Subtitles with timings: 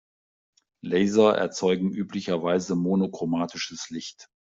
[0.83, 4.31] Laser erzeugen üblicherweise monochromatisches Licht.